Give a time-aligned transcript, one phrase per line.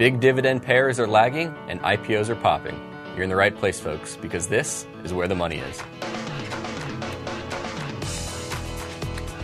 [0.00, 2.74] big dividend payers are lagging and IPOs are popping.
[3.14, 5.78] You're in the right place, folks, because this is where the money is.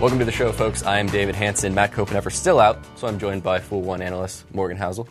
[0.00, 0.82] Welcome to the show, folks.
[0.82, 1.74] I am David Hanson.
[1.74, 5.06] Matt Koppenheffer still out, so I'm joined by Fool One analyst Morgan Housel.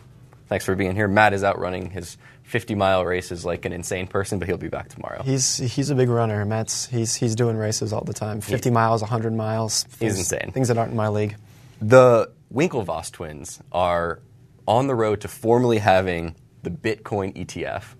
[0.48, 1.06] Thanks for being here.
[1.06, 4.66] Matt is out running his 50 mile races like an insane person, but he'll be
[4.66, 5.22] back tomorrow.
[5.22, 6.44] He's he's a big runner.
[6.44, 8.40] Matt's he's he's doing races all the time.
[8.40, 9.84] 50 he, miles, 100 miles.
[9.84, 10.50] Things, he's insane.
[10.50, 11.36] Things that aren't in my league.
[11.80, 14.18] The Winklevoss twins are
[14.66, 17.94] on the road to formally having the Bitcoin ETF.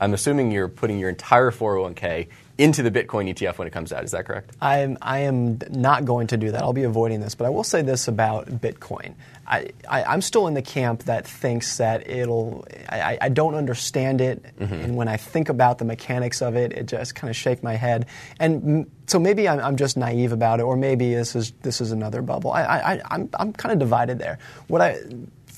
[0.00, 2.28] I'm assuming you're putting your entire 401k
[2.60, 4.04] into the Bitcoin ETF when it comes out.
[4.04, 4.54] Is that correct?
[4.60, 6.62] I am, I am not going to do that.
[6.62, 7.34] I'll be avoiding this.
[7.34, 9.14] But I will say this about Bitcoin.
[9.46, 14.20] I, I, am still in the camp that thinks that it'll, I, I don't understand
[14.20, 14.44] it.
[14.58, 14.74] Mm-hmm.
[14.74, 17.74] And when I think about the mechanics of it, it just kind of shake my
[17.74, 18.06] head.
[18.38, 21.92] And so maybe I'm, I'm, just naive about it, or maybe this is, this is
[21.92, 22.52] another bubble.
[22.52, 24.38] I, I, I'm, I'm kind of divided there.
[24.68, 24.98] What I,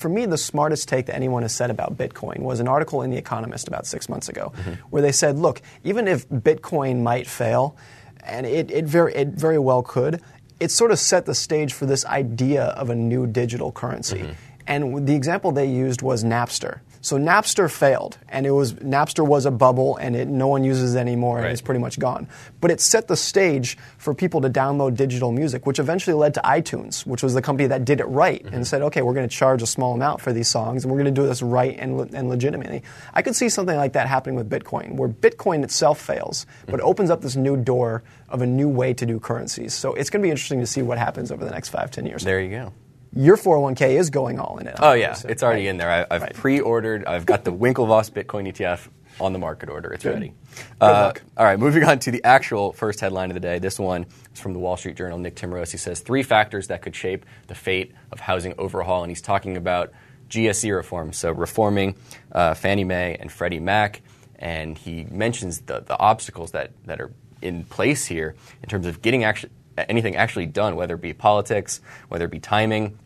[0.03, 3.09] for me, the smartest take that anyone has said about Bitcoin was an article in
[3.09, 4.73] The Economist about six months ago, mm-hmm.
[4.89, 7.77] where they said, look, even if Bitcoin might fail,
[8.21, 10.21] and it, it, very, it very well could,
[10.59, 14.19] it sort of set the stage for this idea of a new digital currency.
[14.19, 14.31] Mm-hmm.
[14.67, 16.81] And the example they used was Napster.
[17.03, 20.95] So Napster failed, and it was Napster was a bubble, and it, no one uses
[20.95, 21.51] it anymore, and right.
[21.51, 22.29] it's pretty much gone.
[22.61, 26.39] But it set the stage for people to download digital music, which eventually led to
[26.39, 28.55] iTunes, which was the company that did it right mm-hmm.
[28.55, 30.97] and said, okay, we're going to charge a small amount for these songs, and we're
[30.97, 32.83] going to do this right and, and legitimately.
[33.13, 36.87] I could see something like that happening with Bitcoin, where Bitcoin itself fails, but mm-hmm.
[36.87, 39.73] opens up this new door of a new way to do currencies.
[39.73, 42.05] So it's going to be interesting to see what happens over the next five, ten
[42.05, 42.23] years.
[42.23, 42.73] There you go
[43.15, 44.75] your 401k is going all in it.
[44.79, 45.69] Oh yeah, it's already right.
[45.69, 45.89] in there.
[45.89, 46.33] I, have right.
[46.33, 47.05] pre-ordered.
[47.05, 48.87] I've got the Winklevoss Bitcoin ETF
[49.19, 49.93] on the market order.
[49.93, 50.13] It's Good.
[50.13, 50.33] ready.
[50.81, 53.59] Uh, all right, moving on to the actual first headline of the day.
[53.59, 55.17] This one is from the Wall Street Journal.
[55.17, 59.21] Nick Timiraos says three factors that could shape the fate of housing overhaul, and he's
[59.21, 59.91] talking about
[60.29, 61.13] GSE reform.
[61.13, 61.95] So reforming
[62.31, 64.01] uh, Fannie Mae and Freddie Mac,
[64.39, 67.11] and he mentions the, the obstacles that that are
[67.41, 71.81] in place here in terms of getting actually anything actually done, whether it be politics,
[72.09, 72.97] whether it be timing.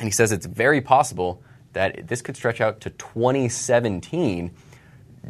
[0.00, 1.42] And he says it's very possible
[1.74, 4.50] that this could stretch out to 2017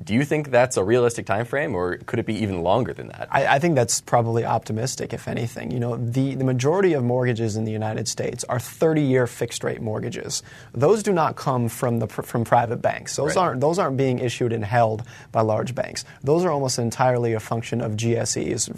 [0.05, 3.09] do you think that's a realistic time frame, or could it be even longer than
[3.09, 3.29] that?
[3.31, 5.73] I, I, think that's probably optimistic, if anything.
[5.73, 10.45] You know, the, the majority of mortgages in the United States are 30-year fixed-rate mortgages.
[10.73, 13.17] Those do not come from the from private banks.
[13.17, 13.43] Those right.
[13.43, 16.05] aren't those aren't being issued and held by large banks.
[16.23, 18.71] Those are almost entirely a function of GSEs,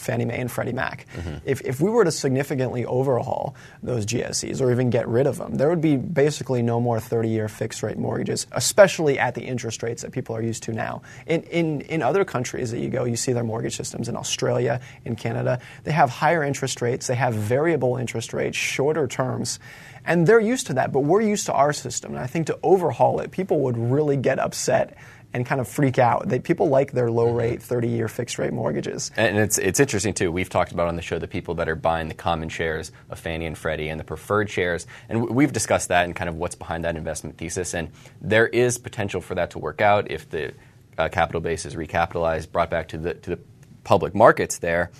[0.00, 1.06] Fannie Mae and Freddie Mac.
[1.16, 1.36] Mm-hmm.
[1.44, 5.54] If, if we were to significantly overhaul those GSEs or even get rid of them,
[5.54, 10.12] there would be basically no more 30-year fixed-rate mortgages, especially at the interest rates that
[10.12, 11.02] people are used to now.
[11.26, 14.80] In, in, in other countries that you go, you see their mortgage systems in Australia,
[15.04, 19.58] in Canada, they have higher interest rates, they have variable interest rates, shorter terms.
[20.04, 22.12] And they're used to that, but we're used to our system.
[22.12, 24.96] And I think to overhaul it, people would really get upset
[25.32, 26.28] and kind of freak out.
[26.28, 29.10] They, people like their low rate, 30 year fixed rate mortgages.
[29.16, 30.32] And it's, it's interesting, too.
[30.32, 33.18] We've talked about on the show the people that are buying the common shares of
[33.18, 34.86] Fannie and Freddie and the preferred shares.
[35.08, 37.74] And we've discussed that and kind of what's behind that investment thesis.
[37.74, 40.52] And there is potential for that to work out if the
[40.98, 43.38] uh, capital base is recapitalized, brought back to the, to the
[43.84, 44.90] public markets there.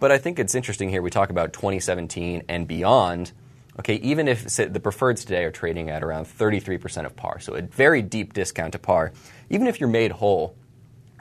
[0.00, 1.02] But I think it's interesting here.
[1.02, 3.32] We talk about 2017 and beyond
[3.78, 7.62] okay, even if the preferreds today are trading at around 33% of par, so a
[7.62, 9.12] very deep discount to par,
[9.50, 10.56] even if you're made whole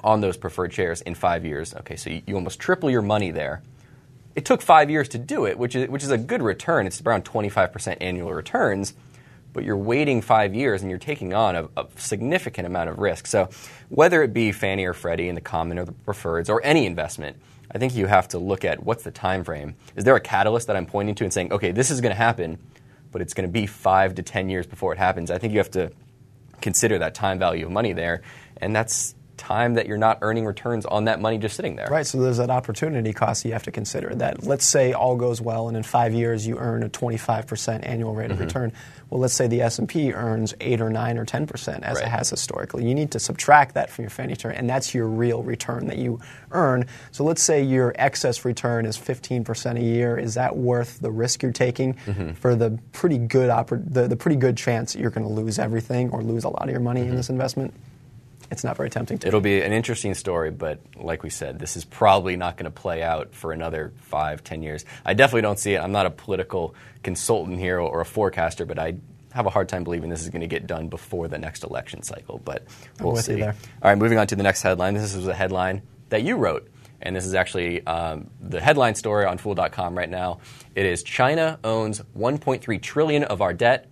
[0.04, 3.32] on those preferred shares in five years, okay, so you, you almost triple your money
[3.32, 3.62] there.
[4.36, 6.88] It took five years to do it, which is, which is a good return.
[6.88, 8.94] It's around 25% annual returns,
[9.54, 13.28] but you're waiting five years and you're taking on a, a, significant amount of risk.
[13.28, 13.50] So,
[13.88, 17.38] whether it be Fannie or Freddie in the common or the preferreds or any investment,
[17.72, 19.76] I think you have to look at what's the time frame.
[19.96, 22.18] Is there a catalyst that I'm pointing to and saying, okay, this is going to
[22.18, 22.58] happen,
[23.12, 25.32] but it's going to be five to ten years before it happens?
[25.32, 25.92] I think you have to
[26.62, 28.22] consider that time value of money there,
[28.58, 31.88] and that's time that you're not earning returns on that money just sitting there.
[31.88, 34.14] Right, so there's that opportunity cost you have to consider.
[34.16, 38.14] That let's say all goes well and in 5 years you earn a 25% annual
[38.14, 38.46] rate of mm-hmm.
[38.46, 38.74] return.
[39.10, 42.06] Well, let's say the S&P earns 8 or 9 or 10% as right.
[42.06, 42.88] it has historically.
[42.88, 45.98] You need to subtract that from your Fannie return and that's your real return that
[45.98, 46.20] you
[46.52, 46.88] earn.
[47.12, 50.18] So let's say your excess return is 15% a year.
[50.18, 52.32] Is that worth the risk you're taking mm-hmm.
[52.34, 55.60] for the pretty good oppor- the, the pretty good chance that you're going to lose
[55.60, 57.12] everything or lose a lot of your money mm-hmm.
[57.12, 57.74] in this investment?
[58.52, 59.28] It's not very tempting to.
[59.28, 62.72] It'll be an interesting story, but like we said, this is probably not going to
[62.72, 64.86] play out for another five, ten years.
[65.06, 65.80] I definitely don't see it.
[65.80, 68.96] I'm not a political consultant here or a forecaster, but I
[69.34, 72.04] have a hard time believing this is going to get done before the next election
[72.04, 72.42] cycle.
[72.44, 72.64] But
[73.02, 73.42] we'll see.
[73.44, 73.54] All
[73.84, 74.94] right, moving on to the next headline.
[74.94, 76.70] This was a headline that you wrote.
[77.02, 80.40] And this is actually um, the headline story on Fool.com right now.
[80.74, 83.90] It is China owns 1.3 trillion of our debt.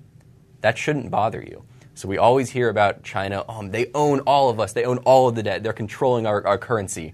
[0.61, 1.65] That shouldn't bother you.
[1.95, 5.27] So we always hear about China, oh, they own all of us, they own all
[5.27, 7.13] of the debt, they're controlling our, our currency.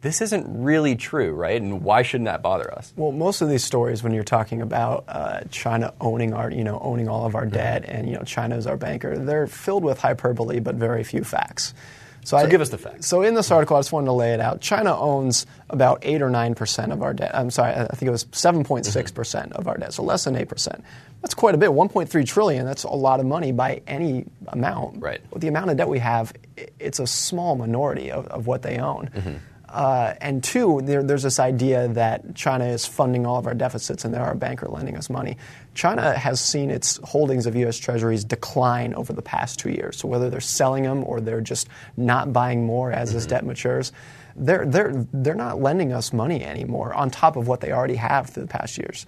[0.00, 1.60] This isn't really true, right?
[1.60, 2.92] And why shouldn't that bother us?
[2.96, 6.78] Well, most of these stories, when you're talking about uh, China owning our, you know,
[6.80, 7.96] owning all of our debt, mm-hmm.
[7.96, 11.74] and you know, China is our banker, they're filled with hyperbole, but very few facts.
[12.24, 13.06] So, so I, give us the facts.
[13.06, 14.60] So in this article, I just wanted to lay it out.
[14.60, 17.34] China owns about eight or nine percent of our debt.
[17.34, 20.24] I'm sorry, I think it was seven point six percent of our debt, so less
[20.24, 20.84] than eight percent.
[21.22, 21.70] That's quite a bit.
[21.70, 22.64] 1.3 trillion.
[22.64, 25.02] That's a lot of money by any amount.
[25.02, 25.20] Right.
[25.32, 26.32] With the amount of debt we have,
[26.78, 29.10] it's a small minority of, of what they own.
[29.12, 29.34] Mm-hmm.
[29.68, 34.04] Uh, and two, there, there's this idea that China is funding all of our deficits
[34.04, 35.36] and they're our banker lending us money.
[35.74, 37.76] China has seen its holdings of U.S.
[37.76, 39.98] Treasuries decline over the past two years.
[39.98, 43.18] So whether they're selling them or they're just not buying more as mm-hmm.
[43.18, 43.92] this debt matures,
[44.36, 48.30] they're, they're, they're not lending us money anymore on top of what they already have
[48.30, 49.04] through the past years.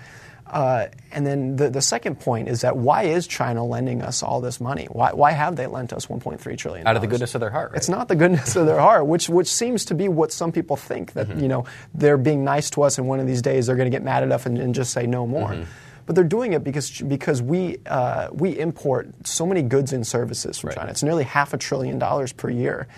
[0.50, 4.40] Uh, and then the, the second point is that why is China lending us all
[4.40, 4.86] this money?
[4.90, 6.86] Why, why have they lent us 1.3 trillion?
[6.88, 7.70] Out of the goodness of their heart.
[7.70, 7.76] Right?
[7.76, 10.76] It's not the goodness of their heart, which which seems to be what some people
[10.76, 11.40] think that mm-hmm.
[11.40, 13.94] you know they're being nice to us, and one of these days they're going to
[13.94, 15.50] get mad at us and, and just say no more.
[15.50, 15.70] Mm-hmm.
[16.06, 20.58] But they're doing it because because we uh, we import so many goods and services
[20.58, 20.78] from right.
[20.78, 20.90] China.
[20.90, 22.88] It's nearly half a trillion dollars per year.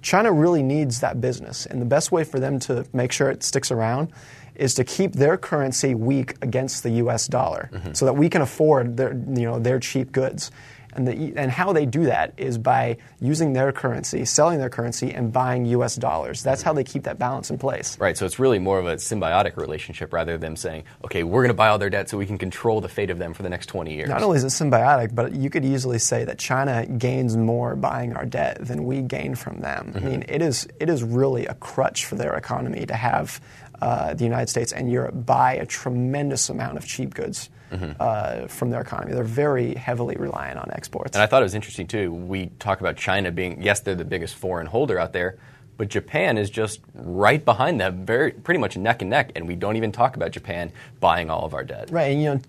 [0.00, 3.42] China really needs that business, and the best way for them to make sure it
[3.42, 4.12] sticks around
[4.54, 7.26] is to keep their currency weak against the U.S.
[7.26, 7.92] dollar, mm-hmm.
[7.92, 10.50] so that we can afford their, you know, their cheap goods.
[10.94, 15.10] And, the, and how they do that is by using their currency, selling their currency,
[15.10, 15.96] and buying U.S.
[15.96, 16.42] dollars.
[16.42, 17.98] That's how they keep that balance in place.
[17.98, 18.14] Right.
[18.14, 21.54] So it's really more of a symbiotic relationship rather than saying, okay, we're going to
[21.54, 23.66] buy all their debt so we can control the fate of them for the next
[23.66, 24.10] 20 years.
[24.10, 28.14] Not only is it symbiotic, but you could easily say that China gains more buying
[28.14, 29.94] our debt than we gain from them.
[29.94, 30.06] Mm-hmm.
[30.06, 33.40] I mean, it is it is really a crutch for their economy to have
[33.82, 37.90] uh, the United States and Europe buy a tremendous amount of cheap goods mm-hmm.
[37.98, 39.12] uh, from their economy.
[39.12, 41.16] They're very heavily reliant on exports.
[41.16, 42.12] And I thought it was interesting too.
[42.12, 45.36] We talk about China being yes, they're the biggest foreign holder out there,
[45.78, 49.32] but Japan is just right behind them, very pretty much neck and neck.
[49.34, 50.70] And we don't even talk about Japan
[51.00, 51.90] buying all of our debt.
[51.90, 52.12] Right.
[52.12, 52.40] And you know,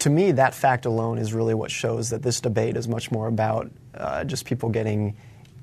[0.00, 3.28] to me, that fact alone is really what shows that this debate is much more
[3.28, 5.16] about uh, just people getting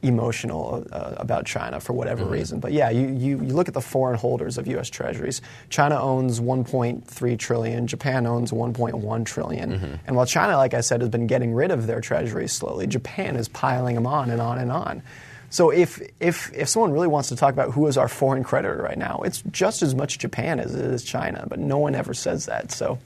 [0.03, 2.33] emotional uh, about China for whatever mm-hmm.
[2.33, 2.59] reason.
[2.59, 4.89] But yeah, you, you, you, look at the foreign holders of U.S.
[4.89, 5.41] Treasuries.
[5.69, 7.87] China owns 1.3 trillion.
[7.87, 9.71] Japan owns 1.1 trillion.
[9.71, 9.95] Mm-hmm.
[10.05, 13.35] And while China, like I said, has been getting rid of their treasuries slowly, Japan
[13.35, 15.01] is piling them on and on and on.
[15.49, 18.81] So if, if, if someone really wants to talk about who is our foreign creditor
[18.81, 21.45] right now, it's just as much Japan as it is China.
[21.49, 22.71] But no one ever says that.
[22.71, 22.99] So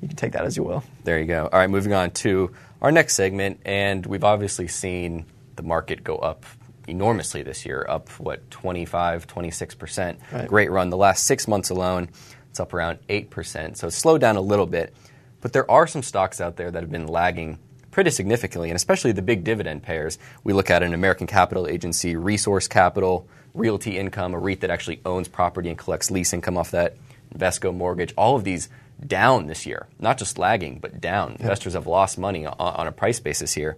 [0.00, 0.84] you can take that as you will.
[1.04, 1.48] There you go.
[1.52, 3.60] All right, moving on to our next segment.
[3.64, 5.26] And we've obviously seen
[5.60, 6.46] the market go up
[6.88, 10.18] enormously this year, up what 25, 26 percent.
[10.32, 10.48] Right.
[10.48, 10.88] Great run.
[10.88, 12.08] The last six months alone,
[12.48, 13.76] it's up around eight percent.
[13.76, 14.94] So it's slowed down a little bit,
[15.42, 17.58] but there are some stocks out there that have been lagging
[17.90, 20.18] pretty significantly, and especially the big dividend payers.
[20.44, 25.00] We look at an American Capital Agency, Resource Capital, Realty Income, a REIT that actually
[25.04, 26.96] owns property and collects lease income off that,
[27.36, 28.14] Vesco Mortgage.
[28.16, 28.68] All of these
[29.04, 31.32] down this year, not just lagging, but down.
[31.32, 31.40] Yep.
[31.40, 33.76] Investors have lost money on, on a price basis here.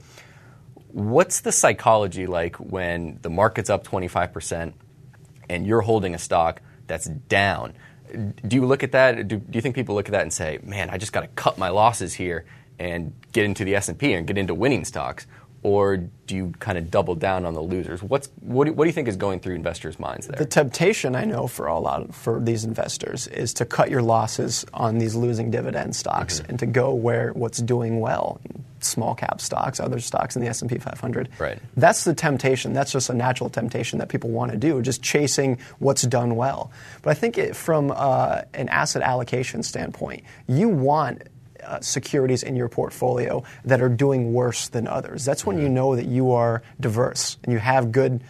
[0.92, 4.72] What's the psychology like when the market's up 25%
[5.48, 7.74] and you're holding a stock that's down?
[8.46, 9.26] Do you look at that?
[9.26, 11.28] Do, do you think people look at that and say, "Man, I just got to
[11.28, 12.44] cut my losses here
[12.78, 15.26] and get into the S&P and get into winning stocks?"
[15.62, 15.96] or
[16.26, 18.02] do you kind of double down on the losers?
[18.02, 20.36] What's what do, what do you think is going through investors' minds there?
[20.36, 24.02] The temptation I know for a lot of, for these investors is to cut your
[24.02, 26.50] losses on these losing dividend stocks mm-hmm.
[26.50, 28.40] and to go where what's doing well,
[28.84, 31.28] small cap stocks, other stocks in the S and P 500.
[31.38, 31.58] Right.
[31.76, 32.72] That's the temptation.
[32.72, 36.70] That's just a natural temptation that people want to do, just chasing what's done well.
[37.02, 41.22] But I think it, from uh, an asset allocation standpoint, you want
[41.62, 45.24] uh, securities in your portfolio that are doing worse than others.
[45.24, 45.74] That's when you mm-hmm.
[45.74, 48.22] know that you are diverse and you have good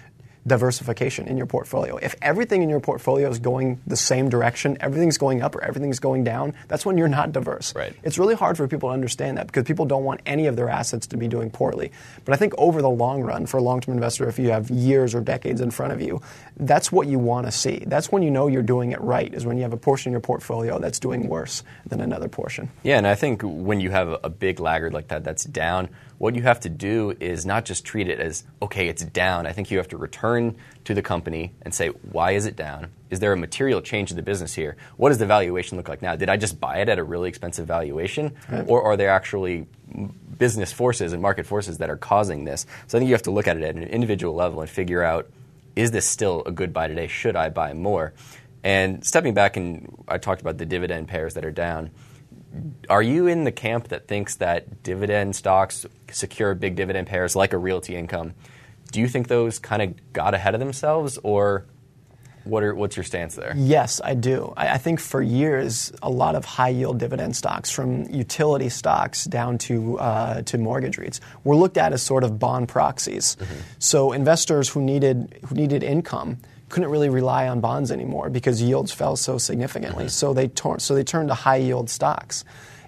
[0.47, 1.97] diversification in your portfolio.
[1.97, 6.01] If everything in your portfolio is going the same direction, everything's going up or everything's
[6.01, 7.75] going down, that's when you're not diverse.
[7.75, 7.95] Right.
[8.03, 10.69] It's really hard for people to understand that because people don't want any of their
[10.69, 11.93] assets to be doing poorly.
[12.25, 14.71] But I think over the long run, for a long term investor, if you have
[14.71, 16.21] years or decades in front of you,
[16.57, 17.85] that's what you want to see.
[17.87, 20.13] That's when you know you're doing it right, is when you have a portion in
[20.13, 22.71] your portfolio that's doing worse than another portion.
[22.83, 26.35] Yeah, and I think when you have a big laggard like that that's down, what
[26.37, 29.47] you have to do is not just treat it as, okay, it's down.
[29.47, 30.32] I think you have to return
[30.85, 32.89] to the company and say, why is it down?
[33.11, 34.77] Is there a material change in the business here?
[34.97, 36.17] What does the valuation look like now?
[36.17, 38.35] Did I just buy it at a really expensive valuation?
[38.51, 38.65] Right.
[38.67, 39.67] Or are there actually
[40.39, 42.67] business forces and market forces that are causing this?
[42.87, 45.03] So I think you have to look at it at an individual level and figure
[45.03, 45.31] out,
[45.77, 47.07] is this still a good buy today?
[47.07, 48.13] Should I buy more?
[48.65, 51.91] And stepping back, and I talked about the dividend pairs that are down
[52.89, 57.53] are you in the camp that thinks that dividend stocks, secure big dividend payers like
[57.53, 58.35] a realty income,
[58.93, 61.67] do you think those kind of got ahead of themselves, or
[62.45, 63.55] what are, what's your stance there?
[63.57, 64.53] Yes, I do.
[64.57, 69.25] I, I, think for years, a lot of high yield dividend stocks, from utility stocks
[69.25, 73.37] down to uh, to mortgage REITs, were looked at as sort of bond proxies.
[73.37, 73.55] Mm-hmm.
[73.79, 78.93] So investors who needed who needed income couldn't really rely on bonds anymore because yields
[78.93, 80.05] fell so significantly.
[80.05, 80.11] Mm-hmm.
[80.11, 82.45] So they tor- so they turned to high yield stocks.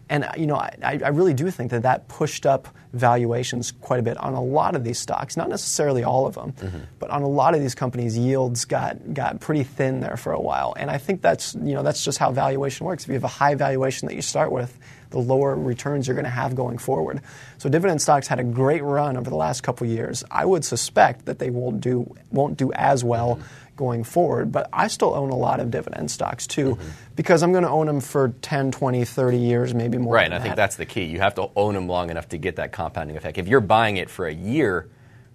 [0.09, 4.03] And you know, I, I, really do think that that pushed up valuations quite a
[4.03, 5.37] bit on a lot of these stocks.
[5.37, 6.79] Not necessarily all of them, mm-hmm.
[6.99, 10.41] but on a lot of these companies, yields got got pretty thin there for a
[10.41, 10.75] while.
[10.77, 13.05] And I think that's you know that's just how valuation works.
[13.05, 16.25] If you have a high valuation that you start with, the lower returns you're going
[16.25, 17.23] to have going forward.
[17.57, 20.23] So dividend stocks had a great run over the last couple years.
[20.31, 23.37] I would suspect that they won't do won't do as well.
[23.37, 24.53] Mm-hmm going forward.
[24.53, 26.89] But I still own a lot of dividend stocks too mm-hmm.
[27.17, 30.15] because I'm going to own them for 10, 20, 30 years, maybe more.
[30.15, 30.45] Right, and I that.
[30.45, 31.05] think that's the key.
[31.05, 33.39] You have to own them long enough to get that compounding effect.
[33.39, 34.89] If you're buying it for a year,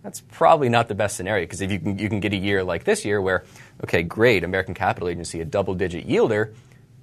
[0.04, 2.64] that's probably not the best scenario because if you can, you can get a year
[2.64, 3.44] like this year where,
[3.84, 6.54] okay, great, American Capital Agency, a double digit yielder,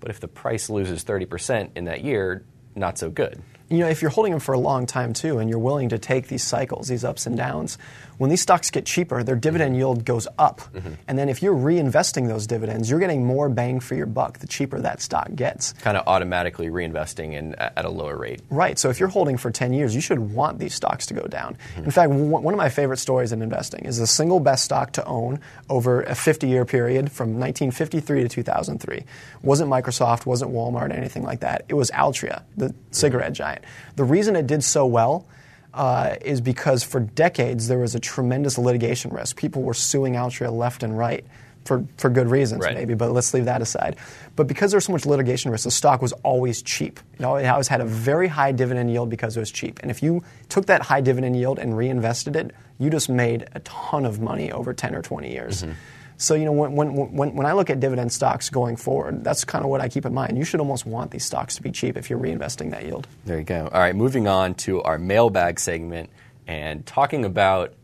[0.00, 4.00] but if the price loses 30% in that year, not so good you know, if
[4.02, 6.88] you're holding them for a long time too, and you're willing to take these cycles,
[6.88, 7.78] these ups and downs,
[8.18, 9.80] when these stocks get cheaper, their dividend mm-hmm.
[9.80, 10.61] yield goes up.
[10.61, 10.94] Mm-hmm.
[11.08, 14.46] And then if you're reinvesting those dividends, you're getting more bang for your buck the
[14.46, 15.73] cheaper that stock gets.
[15.75, 18.40] Kind of automatically reinvesting in at a lower rate.
[18.50, 18.78] Right.
[18.78, 21.56] So if you're holding for 10 years, you should want these stocks to go down.
[21.75, 21.85] Mm-hmm.
[21.85, 25.04] In fact, one of my favorite stories in investing is the single best stock to
[25.04, 29.04] own over a 50 year period from 1953 to 2003.
[29.42, 31.64] Wasn't Microsoft, wasn't Walmart, anything like that.
[31.68, 33.56] It was Altria, the cigarette giant.
[33.97, 35.27] The reason it did so well
[35.75, 39.37] uh, is because for decades there was a tremendous litigation risk.
[39.37, 41.25] People were suing Altria left and right
[41.67, 42.75] for, for good reasons, right.
[42.75, 43.97] maybe, but let's leave that aside.
[44.37, 47.01] But because there was so much litigation risk, the stock was always cheap.
[47.19, 49.81] You know, it always had a very high dividend yield because it was cheap.
[49.83, 53.61] And if you took that high dividend yield and reinvested it, you just made a
[53.61, 55.63] ton of money over 10 or 20 years.
[55.63, 55.73] Mm-hmm.
[56.18, 59.44] So, you know, when, when, when, when I look at dividend stocks going forward, that's
[59.44, 60.38] kind of what I keep in mind.
[60.38, 63.06] You should almost want these stocks to be cheap if you're reinvesting that yield.
[63.26, 63.68] There you go.
[63.70, 66.08] All right, moving on to our mailbag segment
[66.46, 67.75] and talking about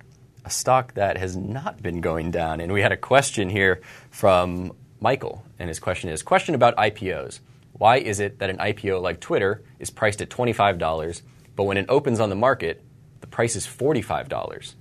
[0.44, 2.60] a stock that has not been going down.
[2.60, 7.40] And we had a question here from Michael, and his question is question about IPOs.
[7.72, 11.22] Why is it that an IPO like Twitter is priced at $25,
[11.54, 12.82] but when it opens on the market,
[13.20, 14.74] the price is $45?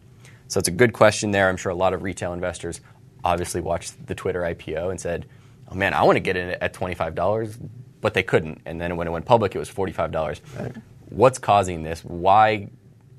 [0.47, 1.49] So it's a good question there.
[1.49, 2.81] I'm sure a lot of retail investors
[3.23, 5.25] obviously watched the Twitter IPO and said,
[5.69, 7.57] "Oh man, I want to get in at twenty five dollars,"
[8.01, 8.61] but they couldn't.
[8.65, 10.41] And then when it went public, it was forty five dollars.
[10.59, 10.75] Right.
[11.09, 12.03] What's causing this?
[12.05, 12.69] Why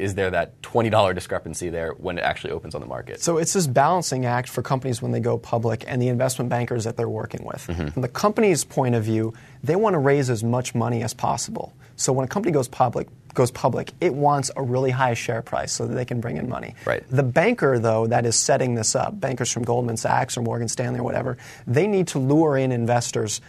[0.02, 3.22] is there that $20 discrepancy there when it actually opens on the market?
[3.22, 6.84] So it's this balancing act for companies when they go public and the investment bankers
[6.84, 7.66] that they're working with.
[7.68, 7.88] Mm-hmm.
[7.88, 9.32] From the company's point of view,
[9.62, 11.72] they want to raise as much money as possible.
[11.94, 15.72] So when a company goes public, goes public, it wants a really high share price
[15.72, 16.74] so that they can bring in money.
[16.84, 17.04] Right.
[17.08, 21.00] The banker, though, that is setting this up, bankers from Goldman Sachs or Morgan Stanley
[21.00, 23.40] or whatever, they need to lure in investors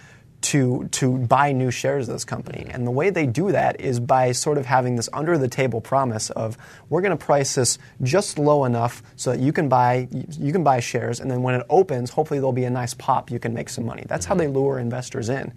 [0.43, 2.67] to to buy new shares of this company.
[2.69, 5.81] And the way they do that is by sort of having this under the table
[5.81, 6.57] promise of
[6.89, 10.63] we're going to price this just low enough so that you can buy you can
[10.63, 13.53] buy shares and then when it opens, hopefully there'll be a nice pop you can
[13.53, 14.03] make some money.
[14.07, 14.33] That's mm-hmm.
[14.33, 15.53] how they lure investors in.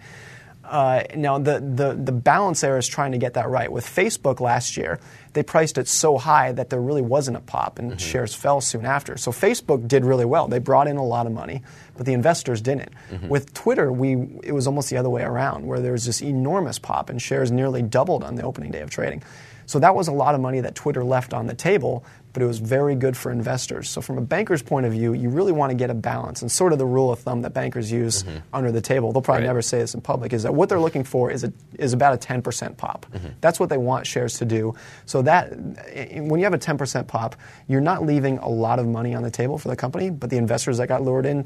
[0.69, 3.71] Uh, now, the, the, the balance there is trying to get that right.
[3.71, 4.99] With Facebook last year,
[5.33, 7.99] they priced it so high that there really wasn't a pop, and mm-hmm.
[7.99, 9.17] shares fell soon after.
[9.17, 10.49] So Facebook did really well.
[10.49, 11.63] They brought in a lot of money,
[11.97, 12.93] but the investors didn't.
[13.11, 13.29] Mm-hmm.
[13.29, 16.79] With Twitter, we it was almost the other way around, where there was this enormous
[16.79, 19.23] pop, and shares nearly doubled on the opening day of trading.
[19.67, 22.47] So that was a lot of money that Twitter left on the table, but it
[22.47, 23.89] was very good for investors.
[23.89, 26.43] So from a banker's point of view, you really want to get a balance.
[26.43, 28.39] And sort of the rule of thumb that bankers use mm-hmm.
[28.53, 29.49] under the table, they'll probably right.
[29.49, 32.13] never say this in public, is that what they're looking for is, a, is about
[32.13, 33.07] a 10% pop.
[33.11, 33.29] Mm-hmm.
[33.41, 34.75] That's what they want shares to do.
[35.07, 37.37] So that when you have a 10% pop,
[37.69, 40.37] you're not leaving a lot of money on the table for the company, but the
[40.37, 41.45] investors that got lured in,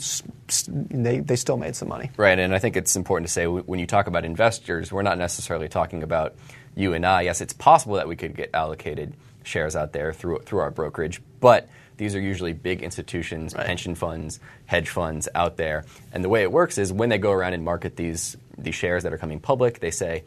[0.67, 2.11] they, they still made some money.
[2.17, 5.19] Right, and I think it's important to say when you talk about investors, we're not
[5.19, 6.35] necessarily talking about
[6.75, 7.23] you and I.
[7.23, 11.21] Yes, it's possible that we could get allocated– shares out there through through our brokerage,
[11.41, 13.67] but these are usually big institutions, right.
[13.67, 15.85] pension funds, hedge funds out there.
[16.13, 19.03] And the way it works is when they go around and market these these shares
[19.03, 20.25] that are coming public, they say,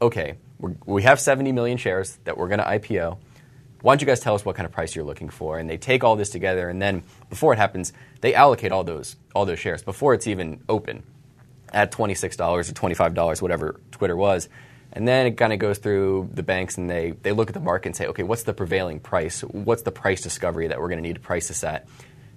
[0.00, 0.34] "Okay,
[0.84, 3.18] we have 70 million shares that we're going to IPO.
[3.82, 5.78] Why don't you guys tell us what kind of price you're looking for?" And they
[5.78, 9.58] take all this together, and then before it happens, they allocate all those all those
[9.58, 11.02] shares before it's even open
[11.72, 14.48] at $26 or $25, whatever Twitter was.
[14.96, 17.60] And then it kind of goes through the banks and they, they look at the
[17.60, 19.42] market and say, okay, what's the prevailing price?
[19.42, 21.86] What's the price discovery that we're going to need to price this at?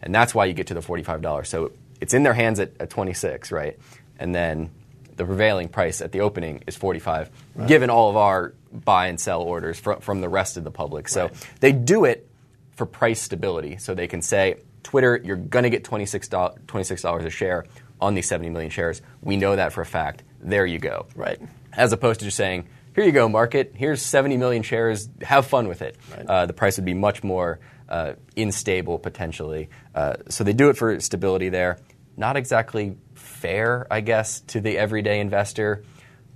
[0.02, 1.48] And that's why you get to the $45.
[1.48, 3.80] So it's in their hands at, at 26, right?
[4.20, 4.72] And then
[5.16, 7.30] the prevailing price at the opening is 45,
[7.66, 11.08] given all of our buy and sell orders from, from the rest of the public.
[11.08, 11.48] So Right.
[11.62, 12.28] they do it
[12.76, 13.78] for price stability.
[13.78, 16.30] So they can say, Twitter, you're going to get $26,
[16.66, 17.66] $26 a share
[18.02, 19.02] on these 70 million shares.
[19.22, 20.24] We know that for a fact.
[20.40, 21.08] There you go.
[21.16, 21.40] Right.
[21.74, 25.68] As opposed to just saying, here you go, market, here's 70 million shares, have fun
[25.68, 25.98] with it.
[26.12, 26.26] Right.
[26.26, 29.70] Uh, the price would be much more uh, unstable potentially.
[29.94, 31.80] Uh, so they do it for stability there.
[32.18, 35.84] Not exactly fair, I guess, to the everyday investor,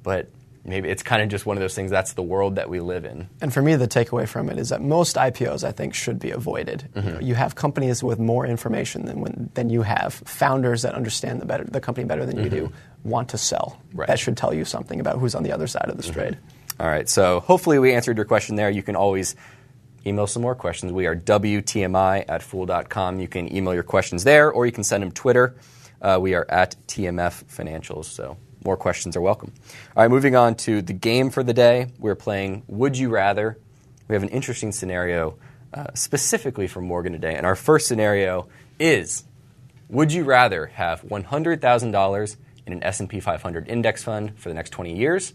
[0.04, 0.30] but
[0.66, 1.92] maybe it's kind of just one of those things.
[1.92, 3.30] That's the world that we live in.
[3.42, 6.32] And for me, the takeaway from it is that most IPOs, I think, should be
[6.32, 6.90] avoided.
[6.94, 7.08] Mm-hmm.
[7.08, 10.14] You, know, you have companies with more information than when, than you have.
[10.14, 12.72] Founders that understand the better the company better than you do
[13.04, 13.80] want to sell.
[13.90, 14.00] Mm-hmm.
[14.00, 14.08] Right.
[14.08, 16.38] That should tell you something about who's on the other side of this trade.
[16.80, 18.70] All right, so hopefully we answered your question there.
[18.70, 19.36] You can always
[20.06, 20.92] email some more questions.
[20.92, 23.20] We are WTMI at fool.com.
[23.20, 25.56] You can email your questions there, or you can send them Twitter.
[26.02, 29.52] Uh, we are at TMF Financials, so more questions are welcome.
[29.96, 31.88] All right, moving on to the game for the day.
[32.00, 33.58] We're playing Would You Rather.
[34.08, 35.38] We have an interesting scenario
[35.74, 38.48] uh, specifically for Morgan today, and our first scenario
[38.80, 39.24] is
[39.90, 44.96] would you rather have $100,000 in an S&P 500 index fund for the next 20
[44.96, 45.34] years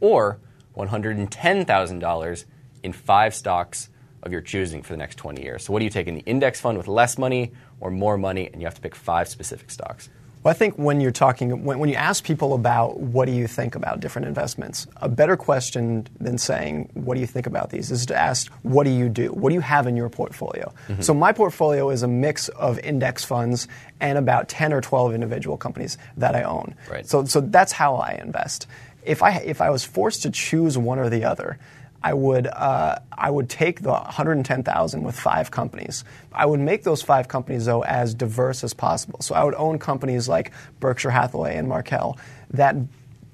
[0.00, 0.38] or
[0.76, 2.44] $110,000
[2.82, 3.88] in five stocks
[4.22, 5.64] of your choosing for the next 20 years?
[5.64, 8.50] So what do you take in the index fund with less money or more money
[8.52, 10.08] and you have to pick five specific stocks?
[10.44, 13.46] Well, I think when you're talking, when, when you ask people about what do you
[13.46, 17.90] think about different investments, a better question than saying, what do you think about these,
[17.90, 19.32] is to ask, what do you do?
[19.32, 20.70] What do you have in your portfolio?
[20.88, 21.00] Mm-hmm.
[21.00, 23.68] So my portfolio is a mix of index funds
[24.00, 26.74] and about 10 or 12 individual companies that I own.
[26.90, 27.06] Right.
[27.06, 28.66] So, so that's how I invest.
[29.02, 31.58] If I, if I was forced to choose one or the other,
[32.04, 36.04] I would uh, I would take the 110,000 with five companies.
[36.34, 39.20] I would make those five companies though as diverse as possible.
[39.22, 42.18] So I would own companies like Berkshire Hathaway and Markel
[42.50, 42.76] that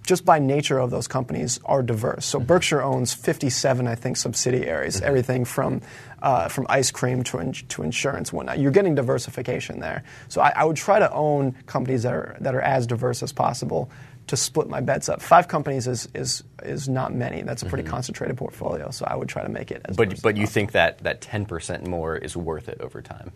[0.06, 2.24] just by nature of those companies are diverse.
[2.26, 5.82] So Berkshire owns 57, I think, subsidiaries, everything from
[6.22, 8.60] uh, from ice cream to, in, to insurance, whatnot.
[8.60, 10.04] You're getting diversification there.
[10.28, 13.32] So I, I would try to own companies that are that are as diverse as
[13.32, 13.90] possible
[14.30, 15.21] to split my bets up.
[15.21, 17.43] Five companies is is is not many.
[17.43, 18.90] That's a pretty concentrated portfolio.
[18.90, 19.97] So I would try to make it as.
[19.97, 23.32] But, but you think that that 10% more is worth it over time?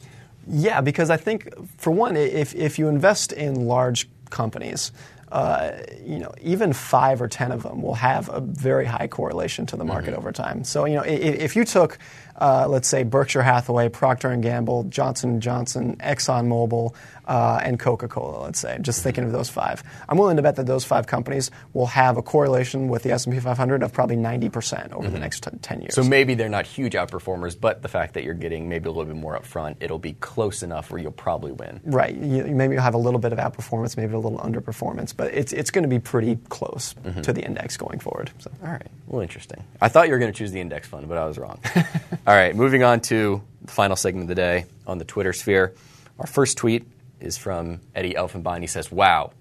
[0.47, 4.93] Yeah, because I think for one, if if you invest in large companies.
[5.33, 9.67] Uh, you know, even five or ten of them will have a very high correlation
[9.67, 10.63] to the market over time.
[10.63, 11.99] So, you know, if, if you took,
[12.41, 16.95] uh, let's say, Berkshire Hathaway, Procter and Gamble, Johnson & Johnson, ExxonMobil,
[17.27, 20.67] uh, and Coca-Cola, let's say, just thinking of those five, I'm willing to bet that
[20.67, 25.09] those five companies will have a correlation with the S&P 500 of probably 90% over
[25.09, 25.95] the next t- 10 years.
[25.95, 29.07] So maybe they're not huge outperformers, but the fact that you're getting maybe a little
[29.07, 31.81] bit more upfront, it'll be close enough where you'll probably win.
[31.85, 32.15] Right.
[32.15, 35.53] You, maybe you'll have a little bit of outperformance, maybe a little underperformance, but it's,
[35.53, 38.31] it's going to be pretty close to the index going forward.
[38.39, 38.51] So.
[38.63, 38.87] All right.
[39.07, 39.63] Well, interesting.
[39.81, 41.61] I thought you were going to choose the index fund, but I was wrong.
[42.27, 42.57] All right.
[42.57, 45.75] Moving on to the final segment of the day on the Twitter sphere.
[46.19, 46.87] Our first tweet
[47.21, 48.63] is from Eddie Elfenbein.
[48.63, 49.33] He says, Wow,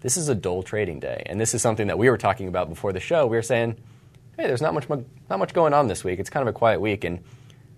[0.00, 1.22] this is a dull trading day.
[1.24, 3.26] And this is something that we were talking about before the show.
[3.26, 3.76] We were saying,
[4.36, 6.18] Hey, there's not much, not much going on this week.
[6.18, 7.04] It's kind of a quiet week.
[7.04, 7.20] And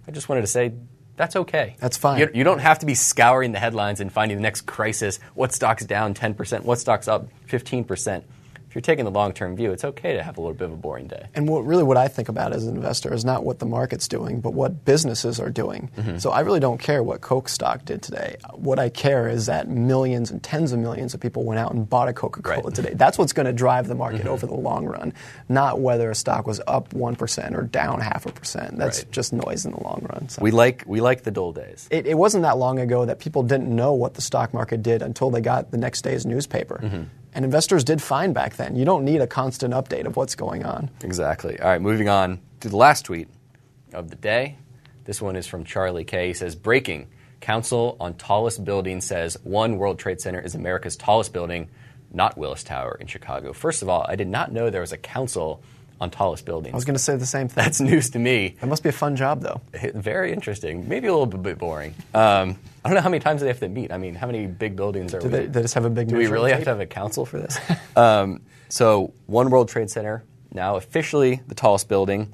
[0.09, 0.73] I just wanted to say,
[1.17, 1.77] that's okay.
[1.79, 2.19] That's fine.
[2.19, 5.21] You, you don't have to be scouring the headlines and finding the next crisis.
[5.35, 6.63] What stock's down 10%?
[6.63, 8.25] What stock's up 15%?
[8.71, 10.73] If you're taking the long term view, it's okay to have a little bit of
[10.73, 11.27] a boring day.
[11.35, 14.07] And what, really, what I think about as an investor is not what the market's
[14.07, 15.91] doing, but what businesses are doing.
[15.97, 16.19] Mm-hmm.
[16.19, 18.37] So I really don't care what Coke stock did today.
[18.55, 21.89] What I care is that millions and tens of millions of people went out and
[21.91, 22.73] bought a Coca Cola Right.
[22.73, 22.93] today.
[22.95, 24.29] That's what's going to drive the market mm-hmm.
[24.29, 25.15] over the long run,
[25.49, 28.79] not whether a stock was up 1% or down half a percent.
[28.79, 29.11] That's Right.
[29.11, 30.29] just noise in the long run.
[30.29, 30.43] So.
[30.43, 31.89] We like we like the dull days.
[31.91, 35.03] it, it wasn't that long ago that people didn't know what the stock market did
[35.03, 36.79] until they got the next day's newspaper.
[36.81, 37.03] Mm-hmm.
[37.33, 38.77] And investors did fine back then.
[38.77, 40.91] You don't need a constant update of what's going on.
[41.03, 41.59] Exactly.
[41.61, 43.29] All right, moving on to the last tweet
[43.93, 44.57] of the day.
[45.05, 46.29] This one is from Charlie K.
[46.29, 47.09] He says, "Breaking:
[47.41, 51.69] Council on Tallest Building says One World Trade Center is America's tallest building,
[52.13, 54.99] not Willis Tower in Chicago." First of all, I did not know there was a
[54.99, 55.63] council
[56.01, 56.73] on tallest buildings.
[56.73, 57.63] I was going to say the same thing.
[57.63, 58.57] That's news to me.
[58.61, 59.61] That must be a fun job, though.
[59.95, 60.89] Very interesting.
[60.89, 61.95] Maybe a little bit boring.
[62.15, 63.93] Um, I don't know how many times they have to meet.
[63.93, 65.33] I mean, how many big buildings are Do we?
[65.33, 67.39] they, they just have a big Do we really have to have a council for
[67.39, 67.59] this?
[67.97, 72.33] um, so, One World Trade Center, now officially the tallest building,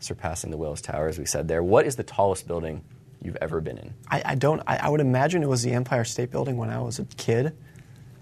[0.00, 1.62] surpassing the Willis Tower, as we said there.
[1.62, 2.82] What is the tallest building
[3.22, 3.94] you've ever been in?
[4.10, 4.60] I, I don't.
[4.66, 7.56] I, I would imagine it was the Empire State Building when I was a kid.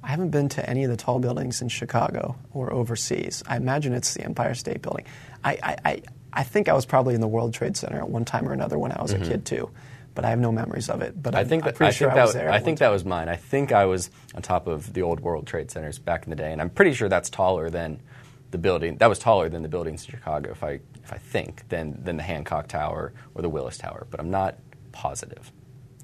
[0.03, 3.43] I haven't been to any of the tall buildings in Chicago or overseas.
[3.47, 5.05] I imagine it's the Empire State Building.
[5.45, 8.25] I, I, I, I think I was probably in the World Trade Center at one
[8.25, 9.23] time or another when I was Mm-hmm.
[9.23, 9.71] a kid too.
[10.15, 11.21] but I have no memories of it.
[11.23, 12.51] But I I'm, think I'm that pretty I sure I that was there.
[12.51, 13.29] I think that was mine.
[13.29, 16.37] I think I was on top of the old World Trade Centers back in the
[16.37, 18.01] day, and I'm pretty sure that's taller than
[18.51, 18.97] the building.
[18.99, 22.17] That was taller than the buildings in Chicago, if I if I think, than than
[22.19, 24.07] the Hancock Tower or the Willis Tower.
[24.11, 24.57] But I'm not
[24.93, 25.51] positive.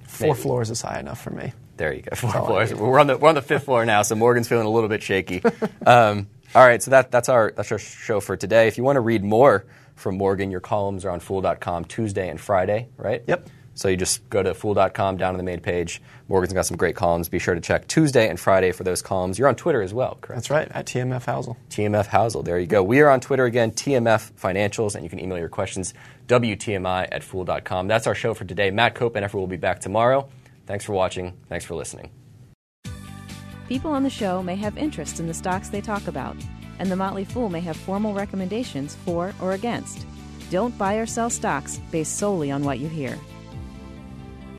[0.07, 0.41] Four maybe.
[0.43, 1.53] floors is high enough for me.
[1.79, 2.11] There you go.
[2.15, 2.75] Four floors.
[2.75, 5.03] We're on the we're on the fifth floor now, so Morgan's feeling a little bit
[5.03, 5.43] shaky.
[5.87, 8.69] Um, all right, so that that's our that's our show for today.
[8.69, 9.65] If you want to read more
[9.97, 13.23] from Morgan, your columns are on Fool.com Tuesday and Friday, right?
[13.27, 13.49] Yep.
[13.75, 16.03] So you just go to Fool.com down to the main page.
[16.27, 17.29] Morgan's got some great columns.
[17.29, 19.39] Be sure to check Tuesday and Friday for those columns.
[19.39, 20.37] You're on Twitter as well, correct?
[20.37, 21.57] That's right, at TMF Housel.
[21.71, 22.45] TMF Housel.
[22.45, 22.83] There you go.
[22.83, 25.95] We are on Twitter again, TMF Financials, and you can email your questions,
[26.27, 27.87] WTMI at Fool.com.
[27.87, 28.73] That's our show for today.
[28.73, 30.29] Matt Koppenheffer will be back tomorrow.
[30.69, 31.33] Thanks for watching.
[31.49, 32.11] Thanks for listening.
[33.69, 36.37] People on the show may have interest in the stocks they talk about,
[36.79, 40.07] and the Motley Fool may have formal recommendations for or against.
[40.51, 43.19] Don't buy or sell stocks based solely on what you hear.